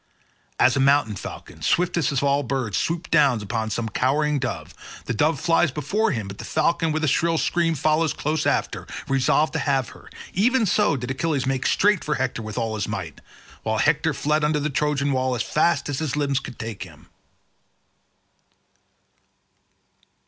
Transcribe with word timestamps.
As 0.59 0.75
a 0.75 0.79
mountain 0.79 1.15
falcon, 1.15 1.61
swiftest 1.61 2.11
of 2.11 2.23
all 2.23 2.41
birds, 2.41 2.75
swoops 2.75 3.11
down 3.11 3.39
upon 3.39 3.69
some 3.69 3.87
cowering 3.87 4.39
dove—the 4.39 5.13
dove 5.13 5.39
flies 5.39 5.69
before 5.69 6.09
him 6.09 6.27
but 6.27 6.39
the 6.39 6.43
falcon 6.43 6.91
with 6.91 7.03
a 7.03 7.07
shrill 7.07 7.37
scream 7.37 7.75
follows 7.75 8.11
close 8.11 8.47
after, 8.47 8.87
resolved 9.07 9.53
to 9.53 9.59
have 9.59 9.89
her—even 9.89 10.65
so 10.65 10.97
did 10.97 11.11
Achilles 11.11 11.45
make 11.45 11.67
straight 11.67 12.03
for 12.03 12.15
Hector 12.15 12.41
with 12.41 12.57
all 12.57 12.73
his 12.73 12.87
might, 12.87 13.21
while 13.61 13.77
Hector 13.77 14.11
fled 14.11 14.43
under 14.43 14.59
the 14.59 14.71
Trojan 14.71 15.11
wall 15.11 15.35
as 15.35 15.43
fast 15.43 15.87
as 15.87 15.99
his 15.99 16.15
limbs 16.15 16.39
could 16.39 16.57
take 16.57 16.81
him. 16.81 17.07